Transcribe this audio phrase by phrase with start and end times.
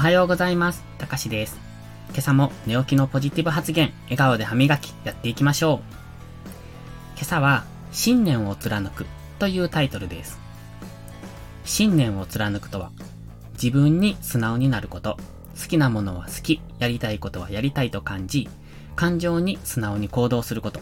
[0.00, 0.82] はようございます。
[0.96, 1.60] たかしです。
[2.08, 5.78] 今朝も寝起きのポジティブ発言、笑顔で歯磨き、やっていきましょう。
[7.16, 9.04] 今朝は、信念を貫く
[9.38, 10.38] というタイトルです。
[11.66, 12.92] 信念を貫くとは、
[13.62, 15.18] 自分に素直になること、
[15.54, 18.48] 好きなものは好き、やりたいことはやりたいと感じ、
[18.96, 20.80] 感情に素直に行動すること。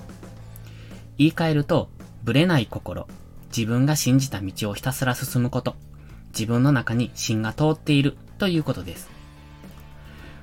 [1.17, 1.91] 言い換えると、
[2.23, 3.09] ぶれない心、
[3.49, 5.75] 自分が信じた道をひたすら進むこと、
[6.29, 9.09] 自分の中に芯が通っているということです。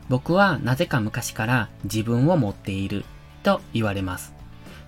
[0.09, 3.05] 僕はなぜか昔から自分を持っている
[3.43, 4.33] と言われます。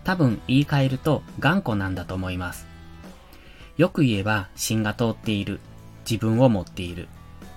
[0.03, 2.67] 多分言い換えると頑固なんだと思います。
[3.77, 5.59] よく言えば芯が通っている。
[6.09, 7.09] 自分を持っている。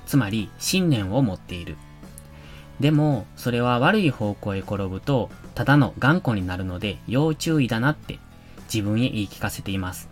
[0.06, 1.76] つまり信念を持っている。
[2.80, 8.18] でも、それは悪い方向へ転ぶと、ただの頑固になるので要注意だなって
[8.72, 10.08] 自分へ言い聞かせています。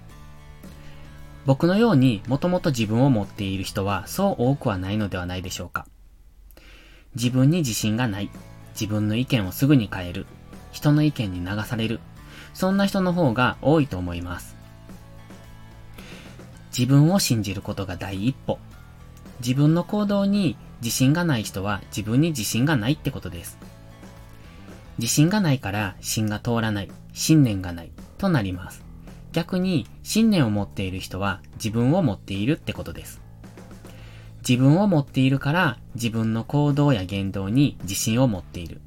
[1.46, 5.86] 僕のようにもともと自分を持っている人はそう多くはないのではないでしょうか。
[7.14, 8.30] 自分に自信がない。
[8.72, 10.26] 自分の意見をすぐに変える。
[10.72, 12.00] 人の意見に流される。
[12.54, 14.56] そんな人の方が多いと思います。
[16.76, 18.58] 自分を信じることが第一歩。
[19.40, 23.58] 自分の行動に自信がない人は自分に自信がないってことです。
[24.98, 28.87] 自信がないから芯が通らない、信念がないとなります。
[29.32, 33.20] 逆に信念を持っている人は自分を持っているってことです。
[34.48, 38.80] 自分を持っているから自分の行動や言動に自信を持っている。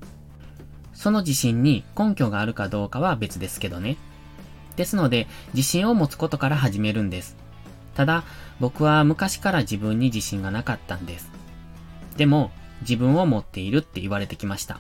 [0.94, 3.98] その自信に根拠があるかどうかは別ですけどね。
[4.76, 7.38] ですので自信を持つことから始めるんです。
[7.96, 8.24] ただ
[8.60, 11.30] 僕は昔から自分に自信がなかったんです。
[12.18, 14.80] でも自分を持っているって言われてきました。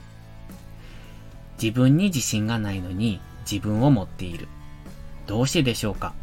[1.62, 4.48] 自分に自信がないのに自分を持っている。
[5.28, 6.14] どうしてでしょうか？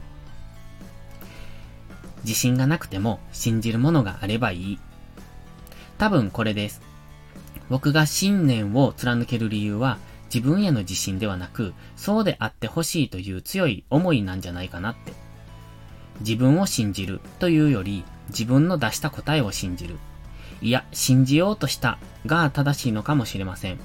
[2.25, 4.79] 自信がなくても信じるものがあればいい。
[5.99, 6.83] 多分これです。
[7.71, 9.99] 僕が信念を貫ける理由は
[10.33, 15.13] 自分への自信ではなく、そうであってほしいという強い思いなんじゃないかなって。
[16.21, 19.97] 自分を信じるというより、自分の出した答えを信じる。
[20.61, 23.79] いや、信じようとしたが正しいのかもしれません。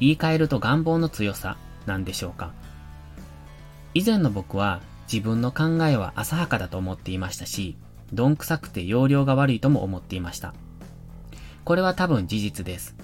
[0.00, 2.52] 言い換えると願望の強さなんでしょうか？
[3.94, 4.80] 以前の僕は
[5.12, 7.76] 自分の考えは浅はかだと思っていましたし、
[8.12, 10.54] どんくさくて容量が悪いとも思っていました。
[11.64, 12.94] これは多分事実です。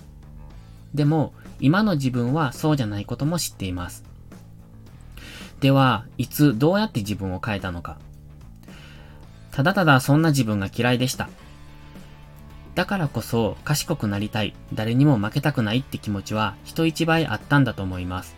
[0.94, 4.04] でも、今の自分はそうじゃないことも知っています。
[5.60, 7.98] では、いつどうやって自分を変えたのか。
[9.50, 11.28] ただただそんな自分が嫌いでした。
[12.74, 18.36] だからこそ賢くなりたい、誰にも負けたくないって気持ちは人一倍あったんだと思います。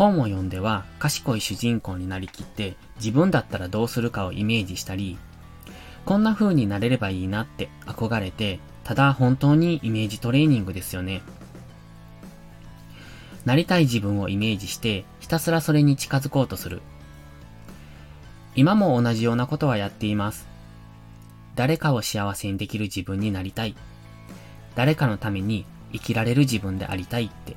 [0.00, 5.18] 本を読んでは賢い主人公になりきって自分だったらどうするかをイメージしたり、
[6.06, 11.20] こんな風になれればいいなって憧れて、ただ本当にイメージトレーニングですよね。
[13.44, 16.80] なりたい自分をイメージしてひたすらそれに近づこうとする。
[18.56, 20.48] 今も同じようなことはやっています。
[21.56, 23.76] 誰かを幸せにできる自分になりたい。
[24.74, 27.54] 誰かのために生きられる自分でありたいって。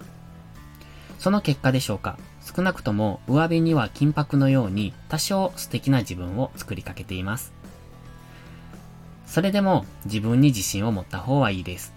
[1.19, 2.17] その結果でしょうか。
[2.43, 7.53] 少なくとも上辺には金箔のように多少素敵な自分を作りかけています。
[9.25, 11.93] それでも自分に自信を持った方はいいです。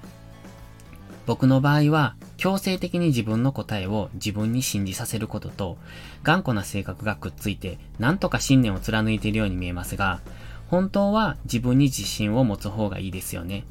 [1.27, 5.77] 僕の場合は強制的に自分の答えを自分に信じさせることと
[6.23, 10.21] 頑固な性格がくっついてなんとか信念を貫いているように見えますが、
[10.69, 13.65] 本当は自分に自信を持つ方がいいですよね。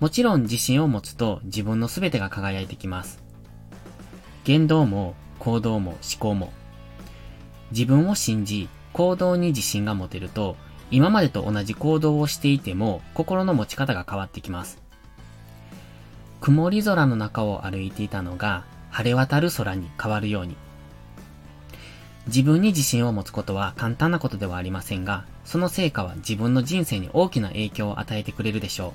[0.00, 3.22] もちろん自信を持つと自分の全てが輝いてきます。
[4.44, 6.52] 言動も行動も思考も。
[7.72, 10.56] 自分を信じ、行動に自信が持てると、
[10.92, 14.78] 今までと同じ行動をしていても心の持ち方が変わってきます。
[16.40, 20.56] 曇り空の中を歩いていたのが晴れ渡る空に変わるように。
[22.26, 28.92] 自分に自信を持つことは簡単なことではありませんが、その成果は自分の人生に大きな影響を与えてくれるでしょう。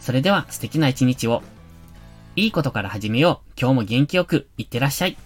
[0.00, 1.42] それでは素敵な一日を。
[2.36, 3.52] いいことから始めよう。
[3.56, 5.16] 今日も元気よく、いってらっしゃい。